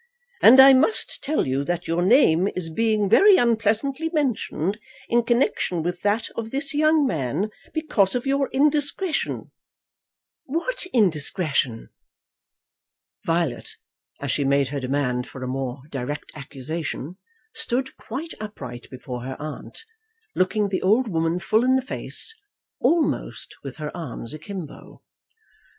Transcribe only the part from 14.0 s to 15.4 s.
as she made her demand